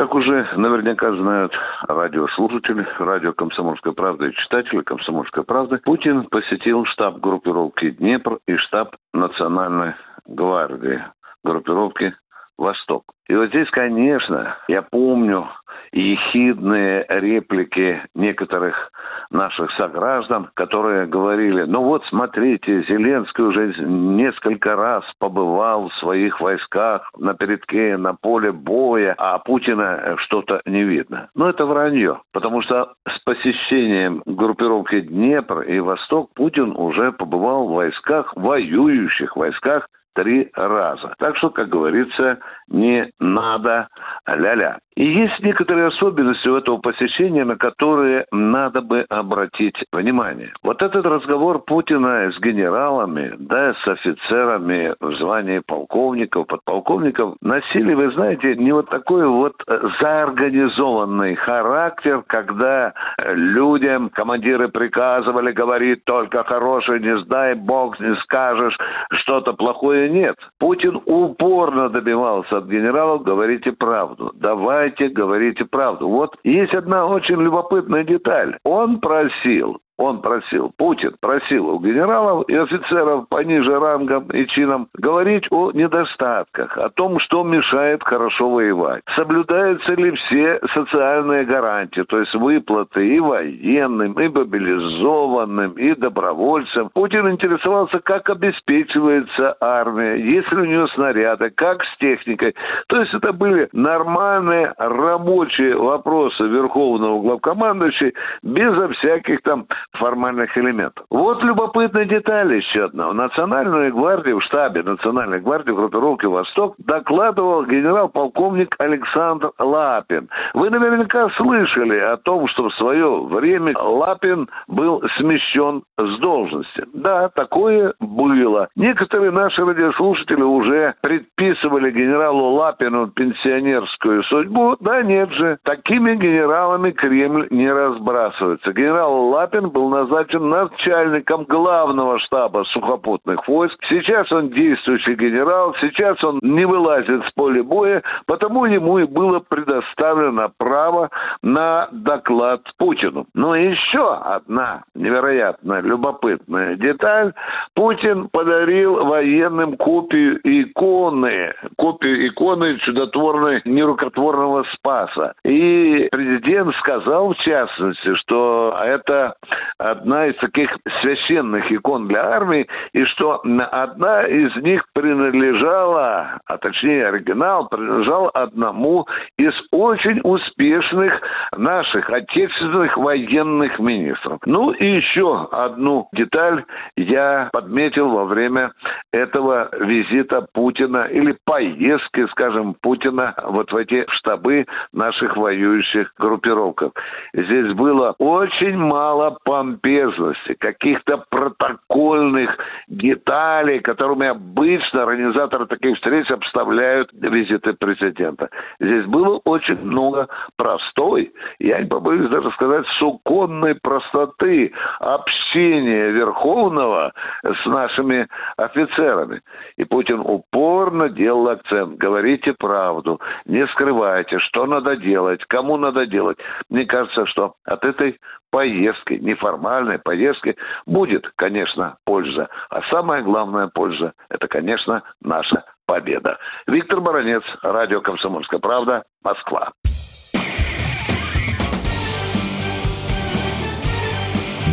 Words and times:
Как 0.00 0.14
уже 0.14 0.48
наверняка 0.56 1.12
знают 1.14 1.52
радиослушатели, 1.86 2.88
радио 2.98 3.34
«Комсомольская 3.34 3.92
правда» 3.92 4.28
и 4.28 4.34
читатели 4.34 4.80
«Комсомольской 4.80 5.44
правды», 5.44 5.76
Путин 5.84 6.24
посетил 6.24 6.86
штаб 6.86 7.18
группировки 7.18 7.90
«Днепр» 7.90 8.38
и 8.48 8.56
штаб 8.56 8.96
Национальной 9.12 9.92
гвардии 10.24 11.04
группировки 11.44 12.14
«Восток». 12.56 13.04
И 13.28 13.34
вот 13.34 13.50
здесь, 13.50 13.68
конечно, 13.68 14.56
я 14.68 14.80
помню 14.80 15.50
ехидные 15.92 17.04
реплики 17.08 18.02
некоторых 18.14 18.90
наших 19.30 19.70
сограждан, 19.72 20.50
которые 20.54 21.06
говорили, 21.06 21.62
ну 21.62 21.82
вот 21.82 22.04
смотрите, 22.06 22.82
Зеленский 22.88 23.44
уже 23.44 23.74
несколько 23.78 24.76
раз 24.76 25.04
побывал 25.18 25.88
в 25.88 25.94
своих 25.94 26.40
войсках 26.40 27.10
на 27.16 27.34
передке, 27.34 27.96
на 27.96 28.14
поле 28.14 28.52
боя, 28.52 29.14
а 29.18 29.38
Путина 29.38 30.16
что-то 30.18 30.60
не 30.66 30.82
видно. 30.84 31.28
Но 31.34 31.48
это 31.48 31.66
вранье, 31.66 32.20
потому 32.32 32.62
что 32.62 32.94
с 33.08 33.18
посещением 33.24 34.22
группировки 34.26 35.00
Днепр 35.00 35.62
и 35.62 35.80
Восток 35.80 36.30
Путин 36.34 36.74
уже 36.76 37.12
побывал 37.12 37.68
в 37.68 37.74
войсках, 37.74 38.34
воюющих 38.36 39.36
войсках 39.36 39.88
три 40.14 40.50
раза. 40.54 41.14
Так 41.18 41.36
что, 41.36 41.50
как 41.50 41.68
говорится, 41.68 42.38
не 42.68 43.10
надо 43.18 43.88
ля-ля. 44.26 44.78
И 44.96 45.04
есть 45.04 45.40
некоторые 45.40 45.86
особенности 45.86 46.48
у 46.48 46.56
этого 46.56 46.78
посещения, 46.78 47.44
на 47.44 47.56
которые 47.56 48.26
надо 48.32 48.80
бы 48.80 49.06
обратить 49.08 49.76
внимание. 49.92 50.52
Вот 50.62 50.82
этот 50.82 51.06
разговор 51.06 51.60
Путина 51.60 52.30
с 52.32 52.40
генералами, 52.40 53.34
да, 53.38 53.74
с 53.74 53.88
офицерами 53.88 54.94
в 55.00 55.14
звании 55.16 55.60
полковников, 55.60 56.48
подполковников, 56.48 57.36
носили, 57.40 57.94
вы 57.94 58.10
знаете, 58.12 58.56
не 58.56 58.72
вот 58.72 58.88
такой 58.90 59.26
вот 59.26 59.54
заорганизованный 60.00 61.36
характер, 61.36 62.22
когда 62.26 62.92
людям 63.32 64.10
командиры 64.10 64.68
приказывали 64.68 65.52
говорить 65.52 66.04
только 66.04 66.42
хорошее, 66.44 67.00
не 67.00 67.16
сдай 67.20 67.54
бог, 67.54 67.98
не 68.00 68.16
скажешь, 68.16 68.76
что-то 69.12 69.52
плохое 69.52 70.10
нет. 70.10 70.36
Путин 70.58 71.00
упорно 71.06 71.88
добивался 71.88 72.58
от 72.58 72.66
генералов, 72.66 73.22
говорите 73.22 73.72
правду. 73.72 74.32
Давайте 74.80 75.08
говорите 75.10 75.66
правду. 75.66 76.08
Вот 76.08 76.36
есть 76.42 76.72
одна 76.72 77.06
очень 77.06 77.36
любопытная 77.36 78.02
деталь. 78.02 78.56
Он 78.64 78.98
просил 78.98 79.78
он 80.00 80.22
просил, 80.22 80.72
Путин 80.78 81.14
просил 81.20 81.68
у 81.68 81.78
генералов 81.78 82.48
и 82.48 82.56
офицеров 82.56 83.28
пониже 83.28 83.78
рангом 83.78 84.28
и 84.30 84.46
чином 84.46 84.88
говорить 84.94 85.44
о 85.50 85.72
недостатках, 85.72 86.78
о 86.78 86.88
том, 86.88 87.18
что 87.18 87.44
мешает 87.44 88.02
хорошо 88.02 88.48
воевать. 88.48 89.02
Соблюдаются 89.14 89.92
ли 89.92 90.12
все 90.12 90.58
социальные 90.72 91.44
гарантии, 91.44 92.00
то 92.00 92.18
есть 92.18 92.34
выплаты 92.34 93.06
и 93.06 93.20
военным, 93.20 94.14
и 94.14 94.28
мобилизованным, 94.28 95.72
и 95.72 95.94
добровольцам. 95.94 96.88
Путин 96.94 97.28
интересовался, 97.28 98.00
как 98.00 98.30
обеспечивается 98.30 99.54
армия, 99.60 100.14
есть 100.14 100.50
ли 100.50 100.62
у 100.62 100.64
нее 100.64 100.88
снаряды, 100.94 101.50
как 101.50 101.84
с 101.84 101.98
техникой. 101.98 102.54
То 102.88 103.00
есть 103.00 103.12
это 103.12 103.34
были 103.34 103.68
нормальные 103.74 104.72
рабочие 104.78 105.76
вопросы 105.76 106.42
Верховного 106.44 107.20
главкомандующего 107.20 108.12
безо 108.42 108.88
всяких 108.88 109.42
там 109.42 109.66
формальных 109.92 110.56
элементов. 110.56 111.04
Вот 111.10 111.42
любопытная 111.42 112.04
деталь 112.04 112.54
еще 112.54 112.84
одна. 112.84 113.08
В 113.08 113.14
Национальной 113.14 113.90
гвардии, 113.90 114.32
в 114.32 114.42
штабе 114.42 114.82
Национальной 114.82 115.40
гвардии 115.40 115.72
группировки 115.72 116.26
«Восток» 116.26 116.74
докладывал 116.78 117.64
генерал-полковник 117.64 118.74
Александр 118.78 119.50
Лапин. 119.58 120.28
Вы 120.54 120.70
наверняка 120.70 121.28
слышали 121.30 121.98
о 121.98 122.16
том, 122.16 122.46
что 122.48 122.68
в 122.68 122.74
свое 122.74 123.22
время 123.24 123.76
Лапин 123.76 124.48
был 124.68 125.02
смещен 125.16 125.82
с 125.98 126.18
должности. 126.18 126.84
Да, 126.94 127.28
такое 127.28 127.94
было. 128.00 128.68
Некоторые 128.76 129.30
наши 129.30 129.64
радиослушатели 129.64 130.42
уже 130.42 130.94
предписывали 131.00 131.90
генералу 131.90 132.50
Лапину 132.50 133.08
пенсионерскую 133.08 134.22
судьбу. 134.24 134.76
Да 134.80 135.02
нет 135.02 135.30
же, 135.32 135.58
такими 135.64 136.14
генералами 136.14 136.90
Кремль 136.90 137.48
не 137.50 137.70
разбрасывается. 137.70 138.72
Генерал 138.72 139.28
Лапин 139.28 139.68
был 139.70 139.79
был 139.80 139.88
назначен 139.88 140.50
начальником 140.50 141.44
главного 141.44 142.18
штаба 142.18 142.64
сухопутных 142.64 143.48
войск. 143.48 143.78
Сейчас 143.88 144.30
он 144.30 144.50
действующий 144.50 145.14
генерал, 145.14 145.74
сейчас 145.80 146.22
он 146.22 146.38
не 146.42 146.66
вылазит 146.66 147.24
с 147.26 147.30
поля 147.32 147.62
боя, 147.62 148.02
потому 148.26 148.66
ему 148.66 148.98
и 148.98 149.04
было 149.04 149.40
предоставлено 149.40 150.52
право 150.58 151.08
на 151.42 151.88
доклад 151.92 152.60
Путину. 152.76 153.26
Но 153.32 153.56
еще 153.56 154.16
одна 154.16 154.82
невероятно 154.94 155.80
любопытная 155.80 156.76
деталь. 156.76 157.32
Путин 157.74 158.28
подарил 158.28 159.04
военным 159.06 159.78
копию 159.78 160.40
иконы, 160.44 161.54
копию 161.76 162.28
иконы 162.28 162.76
чудотворной 162.80 163.62
нерукотворного 163.64 164.64
Спаса. 164.74 165.32
И 165.44 166.08
президент 166.12 166.74
сказал, 166.76 167.32
в 167.32 167.38
частности, 167.38 168.14
что 168.16 168.78
это 168.84 169.36
одна 169.78 170.26
из 170.26 170.36
таких 170.36 170.70
священных 171.00 171.70
икон 171.70 172.08
для 172.08 172.24
армии, 172.24 172.66
и 172.92 173.04
что 173.04 173.42
одна 173.70 174.22
из 174.26 174.54
них 174.56 174.84
принадлежала, 174.92 176.40
а 176.44 176.58
точнее 176.58 177.06
оригинал, 177.06 177.68
принадлежал 177.68 178.30
одному 178.34 179.06
из 179.36 179.52
очень 179.70 180.20
успешных 180.22 181.20
наших 181.56 182.10
отечественных 182.10 182.96
военных 182.96 183.78
министров. 183.78 184.40
Ну 184.46 184.72
и 184.72 184.86
еще 184.86 185.48
одну 185.50 186.08
деталь 186.12 186.64
я 186.96 187.48
подметил 187.52 188.10
во 188.10 188.24
время 188.24 188.72
этого 189.12 189.68
визита 189.78 190.46
Путина 190.52 191.06
или 191.10 191.36
поездки, 191.44 192.26
скажем, 192.28 192.74
Путина 192.80 193.34
вот 193.44 193.72
в 193.72 193.76
эти 193.76 194.04
штабы 194.10 194.66
наших 194.92 195.36
воюющих 195.36 196.12
группировок. 196.18 196.94
Здесь 197.34 197.72
было 197.74 198.14
очень 198.18 198.76
мало 198.76 199.38
помпезности, 199.60 200.54
каких-то 200.54 201.18
протокольных 201.28 202.56
деталей, 202.88 203.80
которыми 203.80 204.26
обычно 204.26 205.02
организаторы 205.02 205.66
таких 205.66 205.96
встреч 205.96 206.30
обставляют 206.30 207.10
визиты 207.12 207.74
президента. 207.74 208.48
Здесь 208.80 209.04
было 209.04 209.36
очень 209.44 209.78
много 209.82 210.28
простой, 210.56 211.34
я 211.58 211.78
не 211.78 211.86
побоюсь 211.86 212.30
даже 212.30 212.50
сказать, 212.52 212.86
суконной 212.98 213.74
простоты 213.74 214.72
общения 214.98 216.10
Верховного 216.10 217.12
с 217.44 217.66
нашими 217.66 218.26
офицерами. 218.56 219.42
И 219.76 219.84
Путин 219.84 220.20
упорно 220.20 221.10
делал 221.10 221.48
акцент. 221.48 221.98
Говорите 221.98 222.54
правду, 222.54 223.20
не 223.44 223.66
скрывайте, 223.66 224.38
что 224.38 224.64
надо 224.64 224.96
делать, 224.96 225.44
кому 225.44 225.76
надо 225.76 226.06
делать. 226.06 226.38
Мне 226.70 226.86
кажется, 226.86 227.26
что 227.26 227.56
от 227.66 227.84
этой 227.84 228.18
поездки, 228.50 229.14
неформальной 229.14 229.98
поездки 229.98 230.56
будет, 230.86 231.30
конечно, 231.36 231.96
польза. 232.04 232.48
А 232.68 232.82
самая 232.90 233.22
главная 233.22 233.68
польза– 233.68 234.12
это, 234.28 234.48
конечно, 234.48 235.02
наша 235.22 235.64
победа. 235.86 236.38
Виктор 236.66 237.00
Баранец, 237.00 237.42
радио 237.62 238.00
«Комсомольская 238.00 238.60
правда», 238.60 239.04
Москва. 239.22 239.72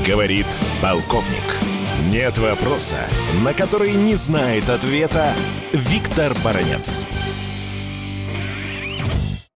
Говорит 0.08 0.46
полковник. 0.82 1.44
Нет 2.10 2.38
вопроса, 2.38 3.10
на 3.44 3.54
который 3.54 3.92
не 3.92 4.16
знает 4.16 4.70
ответа 4.70 5.34
Виктор 5.74 6.32
Баранец. 6.46 7.06